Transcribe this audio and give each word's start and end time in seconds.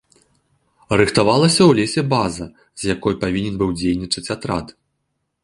Рыхтавалася 1.01 1.61
ў 1.65 1.71
лесе 1.81 2.01
база, 2.15 2.45
з 2.85 2.91
якой 2.95 3.19
павінен 3.27 3.55
быў 3.61 3.69
дзейнічаць 3.83 4.27
атрад. 4.39 4.67